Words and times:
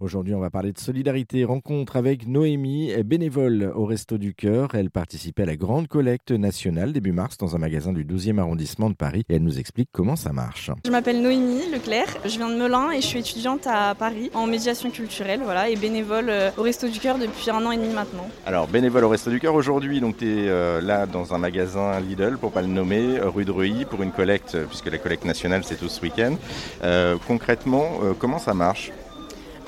Aujourd'hui, 0.00 0.34
on 0.34 0.40
va 0.40 0.50
parler 0.50 0.72
de 0.72 0.78
solidarité. 0.78 1.44
Rencontre 1.44 1.94
avec 1.94 2.26
Noémie, 2.26 2.92
bénévole 3.04 3.72
au 3.76 3.84
Resto 3.86 4.18
du 4.18 4.34
Cœur. 4.34 4.74
Elle 4.74 4.90
participait 4.90 5.44
à 5.44 5.46
la 5.46 5.54
grande 5.54 5.86
collecte 5.86 6.32
nationale 6.32 6.92
début 6.92 7.12
mars 7.12 7.38
dans 7.38 7.54
un 7.54 7.58
magasin 7.58 7.92
du 7.92 8.04
12e 8.04 8.38
arrondissement 8.40 8.90
de 8.90 8.96
Paris 8.96 9.22
et 9.28 9.36
elle 9.36 9.44
nous 9.44 9.60
explique 9.60 9.88
comment 9.92 10.16
ça 10.16 10.32
marche. 10.32 10.72
Je 10.84 10.90
m'appelle 10.90 11.22
Noémie 11.22 11.70
Leclerc, 11.72 12.08
je 12.24 12.36
viens 12.36 12.50
de 12.50 12.56
Melun 12.60 12.90
et 12.90 13.00
je 13.00 13.06
suis 13.06 13.20
étudiante 13.20 13.68
à 13.68 13.94
Paris 13.94 14.32
en 14.34 14.48
médiation 14.48 14.90
culturelle 14.90 15.40
voilà, 15.44 15.68
et 15.70 15.76
bénévole 15.76 16.28
euh, 16.28 16.50
au 16.58 16.62
Resto 16.62 16.88
du 16.88 16.98
Cœur 16.98 17.16
depuis 17.16 17.48
un 17.50 17.64
an 17.64 17.70
et 17.70 17.76
demi 17.76 17.94
maintenant. 17.94 18.28
Alors, 18.46 18.66
bénévole 18.66 19.04
au 19.04 19.08
Resto 19.08 19.30
du 19.30 19.38
Cœur 19.38 19.54
aujourd'hui, 19.54 20.00
donc 20.00 20.16
tu 20.16 20.26
es 20.26 20.48
euh, 20.48 20.80
là 20.80 21.06
dans 21.06 21.34
un 21.34 21.38
magasin 21.38 22.00
Lidl, 22.00 22.36
pour 22.38 22.50
pas 22.50 22.62
le 22.62 22.68
nommer, 22.68 23.20
rue 23.20 23.44
de 23.44 23.52
Reuilly, 23.52 23.84
pour 23.84 24.02
une 24.02 24.10
collecte, 24.10 24.58
puisque 24.66 24.90
la 24.90 24.98
collecte 24.98 25.24
nationale 25.24 25.62
c'est 25.62 25.76
tout 25.76 25.88
ce 25.88 26.02
week-end. 26.02 26.34
Euh, 26.82 27.16
concrètement, 27.28 28.00
comment 28.18 28.40
ça 28.40 28.54
marche? 28.54 28.90
euh, 28.90 29.03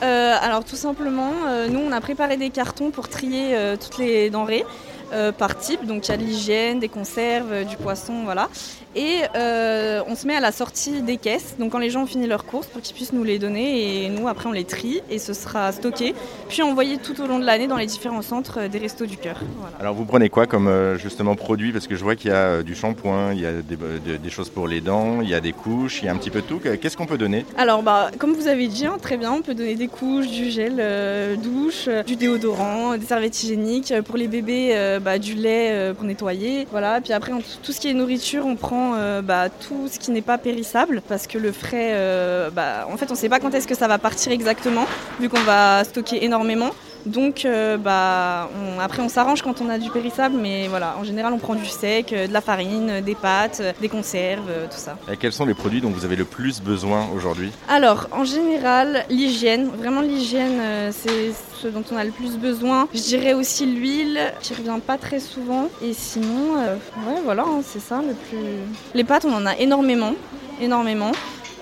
alors 0.02 0.64
tout 0.64 0.76
simplement, 0.76 1.32
euh, 1.46 1.68
nous 1.68 1.80
on 1.80 1.92
a 1.92 2.00
préparé 2.00 2.36
des 2.36 2.50
cartons 2.50 2.90
pour 2.90 3.08
trier 3.08 3.56
euh, 3.56 3.76
toutes 3.76 3.98
les 3.98 4.30
denrées. 4.30 4.64
Par 5.38 5.58
type, 5.58 5.86
donc 5.86 6.06
il 6.06 6.10
y 6.10 6.14
a 6.14 6.16
de 6.16 6.22
l'hygiène, 6.22 6.80
des 6.80 6.88
conserves, 6.88 7.64
du 7.64 7.76
poisson, 7.76 8.24
voilà. 8.24 8.48
Et 8.94 9.22
on 9.34 10.14
se 10.14 10.26
met 10.26 10.36
à 10.36 10.40
la 10.40 10.52
sortie 10.52 11.02
des 11.02 11.16
caisses, 11.16 11.56
donc 11.58 11.72
quand 11.72 11.78
les 11.78 11.90
gens 11.90 12.02
ont 12.02 12.06
fini 12.06 12.26
leurs 12.26 12.44
courses, 12.44 12.66
pour 12.66 12.80
qu'ils 12.80 12.94
puissent 12.94 13.12
nous 13.12 13.24
les 13.24 13.38
donner, 13.38 14.04
et 14.04 14.08
nous 14.08 14.28
après 14.28 14.48
on 14.48 14.52
les 14.52 14.64
trie, 14.64 15.02
et 15.10 15.18
ce 15.18 15.32
sera 15.32 15.72
stocké, 15.72 16.14
puis 16.48 16.62
envoyé 16.62 16.98
tout 16.98 17.20
au 17.20 17.26
long 17.26 17.38
de 17.38 17.44
l'année 17.44 17.66
dans 17.66 17.76
les 17.76 17.86
différents 17.86 18.22
centres 18.22 18.68
des 18.68 18.78
restos 18.78 19.06
du 19.06 19.16
cœur. 19.16 19.40
Alors 19.78 19.94
vous 19.94 20.04
prenez 20.04 20.28
quoi 20.28 20.46
comme 20.46 20.96
justement 20.96 21.34
produit? 21.34 21.72
Parce 21.72 21.86
que 21.86 21.96
je 21.96 22.02
vois 22.02 22.16
qu'il 22.16 22.30
y 22.30 22.34
a 22.34 22.62
du 22.62 22.74
shampoing, 22.74 23.32
il 23.32 23.40
y 23.40 23.46
a 23.46 23.52
des, 23.52 24.30
choses 24.30 24.50
pour 24.50 24.68
les 24.68 24.80
dents, 24.80 25.20
il 25.20 25.28
y 25.28 25.34
a 25.34 25.40
des 25.40 25.52
couches, 25.52 26.02
il 26.02 26.06
y 26.06 26.08
a 26.08 26.12
un 26.12 26.16
petit 26.16 26.30
peu 26.30 26.40
de 26.40 26.46
tout. 26.46 26.60
Qu'est-ce 26.80 26.96
qu'on 26.96 27.06
peut 27.06 27.18
donner? 27.18 27.44
Alors 27.56 27.82
bah, 27.82 28.10
comme 28.18 28.34
vous 28.34 28.48
avez 28.48 28.68
dit, 28.68 28.86
hein, 28.86 28.96
très 29.00 29.16
bien, 29.16 29.32
on 29.32 29.42
peut 29.42 29.54
donner 29.54 29.74
des 29.74 29.88
couches, 29.88 30.28
du 30.28 30.50
gel 30.50 30.76
euh, 30.78 31.36
douche, 31.36 31.84
euh, 31.88 32.02
du 32.02 32.16
déodorant, 32.16 32.96
des 32.96 33.06
serviettes 33.06 33.42
hygiéniques. 33.42 33.92
Pour 34.04 34.16
les 34.16 34.28
bébés, 34.28 34.70
euh, 34.72 34.95
bah, 35.00 35.18
du 35.18 35.34
lait 35.34 35.92
pour 35.94 36.04
nettoyer. 36.04 36.66
Voilà. 36.70 37.00
Puis 37.00 37.12
après, 37.12 37.32
tout 37.62 37.72
ce 37.72 37.80
qui 37.80 37.88
est 37.88 37.94
nourriture, 37.94 38.44
on 38.46 38.56
prend 38.56 38.96
bah, 39.22 39.48
tout 39.48 39.88
ce 39.90 39.98
qui 39.98 40.10
n'est 40.10 40.22
pas 40.22 40.38
périssable 40.38 41.02
parce 41.08 41.26
que 41.26 41.38
le 41.38 41.52
frais, 41.52 41.94
bah, 42.52 42.86
en 42.90 42.96
fait, 42.96 43.06
on 43.10 43.14
ne 43.14 43.18
sait 43.18 43.28
pas 43.28 43.40
quand 43.40 43.54
est-ce 43.54 43.66
que 43.66 43.74
ça 43.74 43.88
va 43.88 43.98
partir 43.98 44.32
exactement, 44.32 44.86
vu 45.20 45.28
qu'on 45.28 45.42
va 45.42 45.84
stocker 45.84 46.24
énormément. 46.24 46.70
Donc 47.06 47.44
euh, 47.44 47.76
bah, 47.76 48.50
après 48.80 49.00
on 49.00 49.08
s'arrange 49.08 49.40
quand 49.40 49.60
on 49.60 49.68
a 49.68 49.78
du 49.78 49.90
périssable, 49.90 50.36
mais 50.36 50.66
voilà, 50.66 50.96
en 50.98 51.04
général 51.04 51.32
on 51.32 51.38
prend 51.38 51.54
du 51.54 51.66
sec, 51.66 52.12
euh, 52.12 52.26
de 52.26 52.32
la 52.32 52.40
farine, 52.40 53.00
des 53.00 53.14
pâtes, 53.14 53.60
euh, 53.60 53.72
des 53.80 53.88
conserves, 53.88 54.50
tout 54.70 54.76
ça. 54.76 54.98
Et 55.10 55.16
quels 55.16 55.32
sont 55.32 55.46
les 55.46 55.54
produits 55.54 55.80
dont 55.80 55.90
vous 55.90 56.04
avez 56.04 56.16
le 56.16 56.24
plus 56.24 56.60
besoin 56.60 57.06
aujourd'hui? 57.14 57.52
Alors 57.68 58.08
en 58.10 58.24
général 58.24 59.04
l'hygiène, 59.08 59.68
vraiment 59.68 60.00
l'hygiène 60.00 60.60
c'est 60.90 61.32
ce 61.62 61.68
dont 61.68 61.84
on 61.92 61.96
a 61.96 62.04
le 62.04 62.10
plus 62.10 62.36
besoin. 62.36 62.88
Je 62.92 63.00
dirais 63.00 63.34
aussi 63.34 63.66
l'huile 63.66 64.18
qui 64.42 64.54
revient 64.54 64.80
pas 64.84 64.98
très 64.98 65.20
souvent. 65.20 65.68
Et 65.82 65.92
sinon, 65.92 66.56
ouais 66.56 67.20
voilà, 67.24 67.42
hein, 67.42 67.60
c'est 67.62 67.80
ça 67.80 68.02
le 68.02 68.14
plus. 68.14 68.38
Les 68.94 69.04
pâtes 69.04 69.24
on 69.24 69.32
en 69.32 69.46
a 69.46 69.56
énormément, 69.56 70.14
énormément. 70.60 71.12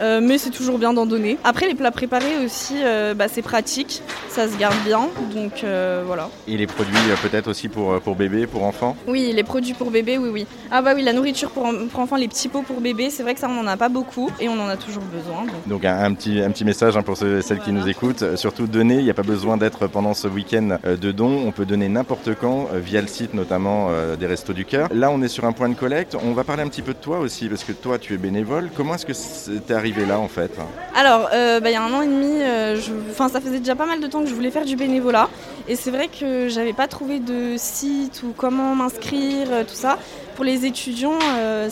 Euh, 0.00 0.20
mais 0.22 0.38
c'est 0.38 0.50
toujours 0.50 0.78
bien 0.78 0.92
d'en 0.92 1.06
donner. 1.06 1.38
Après, 1.44 1.68
les 1.68 1.74
plats 1.74 1.90
préparés 1.90 2.44
aussi, 2.44 2.74
euh, 2.82 3.14
bah, 3.14 3.26
c'est 3.28 3.42
pratique, 3.42 4.02
ça 4.28 4.48
se 4.48 4.56
garde 4.56 4.76
bien, 4.84 5.08
donc 5.34 5.62
euh, 5.62 6.02
voilà. 6.06 6.28
Et 6.48 6.56
les 6.56 6.66
produits 6.66 6.94
peut-être 7.22 7.48
aussi 7.48 7.68
pour, 7.68 8.00
pour 8.00 8.16
bébé, 8.16 8.46
pour 8.46 8.64
enfants? 8.64 8.96
Oui, 9.06 9.32
les 9.32 9.44
produits 9.44 9.74
pour 9.74 9.90
bébé, 9.90 10.18
oui, 10.18 10.30
oui. 10.32 10.46
Ah 10.70 10.82
bah 10.82 10.92
oui, 10.94 11.02
la 11.02 11.12
nourriture 11.12 11.50
pour, 11.50 11.68
pour 11.90 12.00
enfants, 12.00 12.16
les 12.16 12.28
petits 12.28 12.48
pots 12.48 12.62
pour 12.62 12.80
bébé, 12.80 13.10
c'est 13.10 13.22
vrai 13.22 13.34
que 13.34 13.40
ça, 13.40 13.48
on 13.48 13.62
n'en 13.62 13.66
a 13.66 13.76
pas 13.76 13.88
beaucoup 13.88 14.30
et 14.40 14.48
on 14.48 14.60
en 14.60 14.68
a 14.68 14.76
toujours 14.76 15.04
besoin. 15.04 15.44
Donc, 15.66 15.84
un, 15.84 16.12
petit, 16.14 16.40
un 16.40 16.50
petit 16.50 16.64
message 16.64 16.96
hein, 16.96 17.02
pour 17.02 17.16
ceux, 17.16 17.40
celles 17.40 17.60
qui 17.60 17.72
nous 17.72 17.88
écoutent, 17.88 18.36
surtout 18.36 18.66
donner, 18.66 18.96
il 18.96 19.04
n'y 19.04 19.10
a 19.10 19.14
pas 19.14 19.22
besoin 19.22 19.56
d'être 19.56 19.86
pendant 19.86 20.14
ce 20.14 20.26
week-end 20.26 20.78
de 20.84 21.12
dons, 21.12 21.44
on 21.46 21.52
peut 21.52 21.66
donner 21.66 21.88
n'importe 21.88 22.34
quand 22.34 22.68
via 22.74 23.00
le 23.00 23.06
site 23.06 23.34
notamment 23.34 23.90
des 24.18 24.26
Restos 24.26 24.52
du 24.52 24.64
Cœur. 24.64 24.88
Là, 24.92 25.10
on 25.10 25.22
est 25.22 25.28
sur 25.28 25.44
un 25.44 25.52
point 25.52 25.68
de 25.68 25.74
collecte, 25.74 26.16
on 26.20 26.32
va 26.32 26.44
parler 26.44 26.62
un 26.62 26.68
petit 26.68 26.82
peu 26.82 26.94
de 26.94 26.98
toi 26.98 27.18
aussi, 27.18 27.48
parce 27.48 27.64
que 27.64 27.72
toi, 27.72 27.98
tu 27.98 28.14
es 28.14 28.16
bénévole. 28.16 28.70
Comment 28.76 28.94
est-ce 28.94 29.06
que 29.06 29.12
c'est 29.12 29.70
là 29.92 30.18
en 30.18 30.28
fait 30.28 30.50
Alors, 30.94 31.28
euh, 31.32 31.60
bah, 31.60 31.70
il 31.70 31.74
y 31.74 31.76
a 31.76 31.82
un 31.82 31.92
an 31.92 32.02
et 32.02 32.06
demi, 32.06 32.40
euh, 32.40 32.80
ça 33.16 33.40
faisait 33.40 33.58
déjà 33.58 33.74
pas 33.74 33.86
mal 33.86 34.00
de 34.00 34.06
temps 34.06 34.22
que 34.22 34.28
je 34.28 34.34
voulais 34.34 34.50
faire 34.50 34.64
du 34.64 34.76
bénévolat. 34.76 35.28
Et 35.68 35.76
c'est 35.76 35.90
vrai 35.90 36.08
que 36.08 36.48
j'avais 36.48 36.72
pas 36.72 36.88
trouvé 36.88 37.20
de 37.20 37.54
site 37.56 38.22
ou 38.22 38.32
comment 38.36 38.74
m'inscrire, 38.74 39.48
euh, 39.50 39.64
tout 39.64 39.74
ça. 39.74 39.98
Pour 40.36 40.44
les 40.44 40.66
étudiants, 40.66 41.20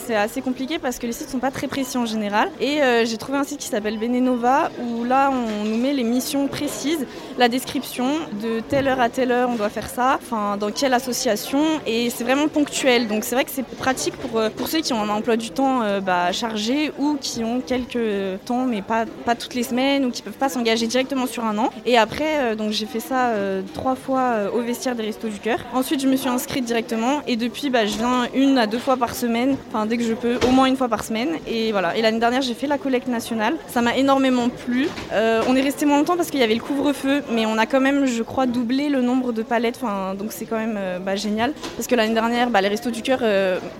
c'est 0.06 0.14
assez 0.14 0.40
compliqué 0.40 0.78
parce 0.78 1.00
que 1.00 1.06
les 1.08 1.12
sites 1.12 1.28
sont 1.28 1.40
pas 1.40 1.50
très 1.50 1.66
précis 1.66 1.98
en 1.98 2.06
général. 2.06 2.48
Et 2.60 2.78
j'ai 3.04 3.16
trouvé 3.16 3.36
un 3.36 3.42
site 3.42 3.58
qui 3.58 3.66
s'appelle 3.66 3.98
Benenova 3.98 4.70
où 4.80 5.02
là 5.02 5.32
on 5.32 5.64
nous 5.64 5.78
met 5.78 5.92
les 5.92 6.04
missions 6.04 6.46
précises, 6.46 7.04
la 7.38 7.48
description 7.48 8.06
de 8.40 8.60
telle 8.60 8.86
heure 8.86 9.00
à 9.00 9.08
telle 9.08 9.32
heure 9.32 9.48
on 9.50 9.56
doit 9.56 9.68
faire 9.68 9.90
ça, 9.90 10.16
enfin 10.22 10.56
dans 10.58 10.70
quelle 10.70 10.94
association 10.94 11.58
et 11.88 12.08
c'est 12.10 12.22
vraiment 12.22 12.46
ponctuel. 12.46 13.08
Donc 13.08 13.24
c'est 13.24 13.34
vrai 13.34 13.44
que 13.44 13.50
c'est 13.50 13.66
pratique 13.66 14.14
pour, 14.14 14.40
pour 14.56 14.68
ceux 14.68 14.80
qui 14.80 14.92
ont 14.92 15.02
un 15.02 15.08
emploi 15.08 15.36
du 15.36 15.50
temps 15.50 15.80
bah, 16.00 16.30
chargé 16.30 16.92
ou 17.00 17.16
qui 17.20 17.42
ont 17.42 17.60
quelques 17.60 18.01
temps, 18.44 18.64
mais 18.64 18.82
pas, 18.82 19.04
pas 19.24 19.34
toutes 19.34 19.54
les 19.54 19.62
semaines, 19.62 20.04
ou 20.04 20.10
qui 20.10 20.22
peuvent 20.22 20.32
pas 20.32 20.48
s'engager 20.48 20.86
directement 20.86 21.26
sur 21.26 21.44
un 21.44 21.58
an. 21.58 21.70
Et 21.86 21.98
après, 21.98 22.38
euh, 22.40 22.54
donc 22.54 22.70
j'ai 22.70 22.86
fait 22.86 23.00
ça 23.00 23.28
euh, 23.28 23.62
trois 23.74 23.94
fois 23.94 24.20
euh, 24.20 24.50
au 24.50 24.60
vestiaire 24.60 24.94
des 24.94 25.02
Restos 25.02 25.28
du 25.28 25.38
Cœur. 25.38 25.58
Ensuite, 25.74 26.00
je 26.00 26.08
me 26.08 26.16
suis 26.16 26.28
inscrite 26.28 26.64
directement, 26.64 27.20
et 27.26 27.36
depuis, 27.36 27.70
bah, 27.70 27.86
je 27.86 27.96
viens 27.96 28.28
une 28.34 28.58
à 28.58 28.66
deux 28.66 28.78
fois 28.78 28.96
par 28.96 29.14
semaine, 29.14 29.56
enfin 29.68 29.86
dès 29.86 29.96
que 29.96 30.04
je 30.04 30.14
peux, 30.14 30.38
au 30.46 30.50
moins 30.50 30.66
une 30.66 30.76
fois 30.76 30.88
par 30.88 31.04
semaine. 31.04 31.36
Et 31.46 31.72
voilà. 31.72 31.96
Et 31.96 32.02
l'année 32.02 32.20
dernière, 32.20 32.42
j'ai 32.42 32.54
fait 32.54 32.66
la 32.66 32.78
collecte 32.78 33.08
nationale. 33.08 33.54
Ça 33.68 33.82
m'a 33.82 33.96
énormément 33.96 34.48
plu. 34.48 34.88
on 35.12 35.56
est 35.56 35.60
resté 35.60 35.86
moins 35.86 35.98
longtemps 35.98 36.16
parce 36.16 36.30
qu'il 36.30 36.40
y 36.40 36.42
avait 36.42 36.54
le 36.54 36.60
couvre-feu, 36.60 37.22
mais 37.32 37.46
on 37.46 37.58
a 37.58 37.66
quand 37.66 37.80
même, 37.80 38.06
je 38.06 38.22
crois, 38.22 38.46
doublé 38.46 38.88
le 38.88 39.02
nombre 39.02 39.32
de 39.32 39.42
palettes. 39.42 39.78
Enfin, 39.82 40.14
donc 40.14 40.32
c'est 40.32 40.44
quand 40.44 40.58
même 40.58 40.78
bah, 41.04 41.16
génial. 41.16 41.52
Parce 41.76 41.86
que 41.86 41.94
l'année 41.94 42.14
dernière, 42.14 42.50
bah, 42.50 42.60
les 42.60 42.68
Restos 42.68 42.90
du 42.90 43.02
Cœur 43.02 43.20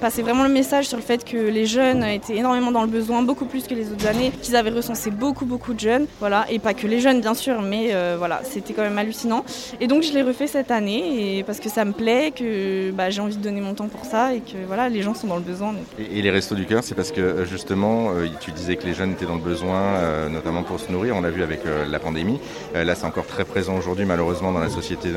passaient 0.00 0.22
vraiment 0.22 0.44
le 0.44 0.50
message 0.50 0.86
sur 0.86 0.96
le 0.96 1.02
fait 1.02 1.24
que 1.24 1.36
les 1.36 1.66
jeunes 1.66 2.04
étaient 2.04 2.36
énormément 2.36 2.72
dans 2.72 2.82
le 2.82 2.88
besoin, 2.88 3.22
beaucoup 3.22 3.46
plus 3.46 3.66
que 3.66 3.74
les 3.74 3.90
autres 3.90 4.04
années 4.12 4.32
qu'ils 4.42 4.56
avaient 4.56 4.70
recensé 4.70 5.10
beaucoup 5.10 5.46
beaucoup 5.46 5.72
de 5.74 5.80
jeunes, 5.80 6.06
voilà, 6.20 6.44
et 6.50 6.58
pas 6.58 6.74
que 6.74 6.86
les 6.86 7.00
jeunes 7.00 7.20
bien 7.20 7.34
sûr, 7.34 7.62
mais 7.62 7.90
euh, 7.92 8.16
voilà, 8.18 8.40
c'était 8.44 8.72
quand 8.74 8.82
même 8.82 8.98
hallucinant. 8.98 9.44
Et 9.80 9.86
donc 9.86 10.02
je 10.02 10.12
l'ai 10.12 10.22
refait 10.22 10.46
cette 10.46 10.70
année 10.70 11.38
et 11.38 11.42
parce 11.42 11.60
que 11.60 11.68
ça 11.68 11.84
me 11.84 11.92
plaît, 11.92 12.32
que 12.34 12.90
bah, 12.90 13.10
j'ai 13.10 13.20
envie 13.20 13.36
de 13.36 13.42
donner 13.42 13.60
mon 13.60 13.74
temps 13.74 13.88
pour 13.88 14.04
ça 14.04 14.34
et 14.34 14.40
que 14.40 14.58
voilà, 14.66 14.88
les 14.88 15.02
gens 15.02 15.14
sont 15.14 15.26
dans 15.26 15.36
le 15.36 15.42
besoin. 15.42 15.74
Et, 15.98 16.22
les 16.22 16.30
restos 16.30 16.54
du 16.54 16.66
cœur, 16.66 16.84
c'est 16.84 16.94
parce 16.94 17.10
que 17.10 17.20
euh, 17.20 17.44
justement, 17.46 18.10
euh, 18.10 18.26
tu 18.40 18.52
disais 18.52 18.76
que 18.76 18.86
les 18.86 18.94
jeunes 18.94 19.12
étaient 19.12 19.26
dans 19.26 19.34
le 19.34 19.40
besoin, 19.40 20.28
notamment 20.28 20.62
pour 20.62 20.78
se 20.78 20.90
nourrir. 20.90 21.16
On 21.16 21.20
l'a 21.20 21.30
vu 21.30 21.42
avec 21.42 21.60
la 21.64 21.98
pandémie. 21.98 22.38
là, 22.74 22.94
c'est 22.94 23.06
encore 23.06 23.26
très 23.26 23.44
présent 23.44 23.76
aujourd'hui, 23.76 24.04
malheureusement, 24.04 24.52
dans 24.52 24.60
la 24.60 24.68
société 24.68 25.08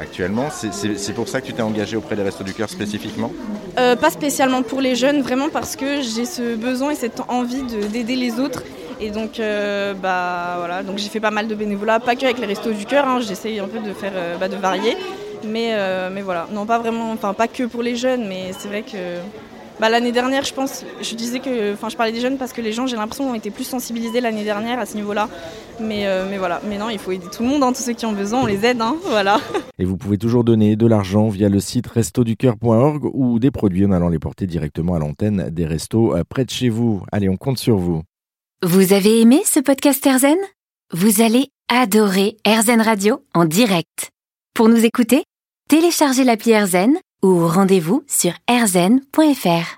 actuellement. 0.00 0.48
C'est 0.50 1.14
pour 1.14 1.28
ça 1.28 1.40
que 1.40 1.46
tu 1.46 1.52
t'es 1.52 1.62
engagé 1.62 1.96
auprès 1.96 2.16
des 2.16 2.22
restos 2.22 2.44
du 2.44 2.54
cœur 2.54 2.68
spécifiquement? 2.68 3.30
Pas 3.76 4.10
spécialement 4.10 4.62
pour 4.62 4.80
les 4.80 4.94
jeunes, 4.94 5.20
vraiment 5.22 5.48
parce 5.48 5.76
que 5.76 6.02
j'ai 6.02 6.24
ce 6.24 6.56
besoin 6.56 6.90
et 6.90 6.94
cette 6.94 7.20
envie 7.28 7.62
d'aider 7.92 8.16
les 8.16 8.23
autres 8.32 8.62
et 9.00 9.10
donc, 9.10 9.40
euh, 9.40 9.94
bah, 9.94 10.54
voilà, 10.58 10.82
donc 10.82 10.98
j'ai 10.98 11.08
fait 11.08 11.20
pas 11.20 11.30
mal 11.30 11.48
de 11.48 11.54
bénévolat, 11.54 12.00
pas 12.00 12.14
que 12.16 12.24
avec 12.24 12.38
les 12.38 12.46
restos 12.46 12.72
du 12.72 12.86
cœur, 12.86 13.06
hein, 13.06 13.20
j'essaye 13.20 13.58
un 13.58 13.68
peu 13.68 13.80
de 13.80 13.92
faire, 13.92 14.12
euh, 14.14 14.36
bah, 14.38 14.48
de 14.48 14.56
varier. 14.56 14.96
Mais, 15.46 15.70
euh, 15.72 16.08
mais 16.12 16.22
voilà, 16.22 16.46
non 16.52 16.64
pas 16.64 16.78
vraiment, 16.78 17.12
enfin 17.12 17.34
pas 17.34 17.48
que 17.48 17.64
pour 17.64 17.82
les 17.82 17.96
jeunes, 17.96 18.26
mais 18.26 18.52
c'est 18.58 18.68
vrai 18.68 18.82
que 18.82 19.18
bah, 19.78 19.90
l'année 19.90 20.12
dernière, 20.12 20.44
je 20.44 20.54
pense, 20.54 20.86
je 21.02 21.14
disais 21.14 21.40
que, 21.40 21.74
enfin 21.74 21.90
je 21.90 21.96
parlais 21.96 22.12
des 22.12 22.20
jeunes 22.20 22.38
parce 22.38 22.54
que 22.54 22.62
les 22.62 22.72
gens, 22.72 22.86
j'ai 22.86 22.96
l'impression, 22.96 23.28
ont 23.28 23.34
été 23.34 23.50
plus 23.50 23.64
sensibilisés 23.64 24.22
l'année 24.22 24.44
dernière 24.44 24.78
à 24.78 24.86
ce 24.86 24.94
niveau-là. 24.94 25.28
Mais, 25.80 26.06
mais 26.30 26.38
voilà, 26.38 26.62
mais 26.66 26.78
non, 26.78 26.88
il 26.88 26.98
faut 26.98 27.10
aider 27.10 27.26
tout 27.30 27.42
le 27.42 27.48
monde, 27.48 27.62
hein, 27.62 27.72
tous 27.72 27.82
ceux 27.82 27.92
qui 27.92 28.06
ont 28.06 28.12
besoin, 28.12 28.42
on 28.42 28.46
les 28.46 28.64
aide, 28.64 28.80
hein, 28.80 28.96
voilà. 29.10 29.38
Et 29.78 29.84
vous 29.84 29.98
pouvez 29.98 30.16
toujours 30.16 30.44
donner 30.44 30.76
de 30.76 30.86
l'argent 30.86 31.28
via 31.28 31.48
le 31.48 31.60
site 31.60 31.88
restoducœur.org 31.88 33.10
ou 33.12 33.38
des 33.38 33.50
produits 33.50 33.84
en 33.84 33.92
allant 33.92 34.08
les 34.08 34.20
porter 34.20 34.46
directement 34.46 34.94
à 34.94 34.98
l'antenne 34.98 35.50
des 35.50 35.66
restos 35.66 36.14
près 36.28 36.44
de 36.44 36.50
chez 36.50 36.70
vous. 36.70 37.02
Allez, 37.12 37.28
on 37.28 37.36
compte 37.36 37.58
sur 37.58 37.76
vous. 37.76 38.02
Vous 38.66 38.94
avez 38.94 39.20
aimé 39.20 39.42
ce 39.44 39.60
podcast 39.60 40.06
Erzen 40.06 40.38
Vous 40.90 41.20
allez 41.20 41.48
adorer 41.68 42.38
Erzen 42.46 42.80
Radio 42.80 43.22
en 43.34 43.44
direct. 43.44 44.08
Pour 44.54 44.70
nous 44.70 44.86
écouter, 44.86 45.24
téléchargez 45.68 46.24
l'appli 46.24 46.52
Erzen 46.52 46.96
ou 47.22 47.46
rendez-vous 47.46 48.04
sur 48.08 48.32
erzen.fr. 48.48 49.68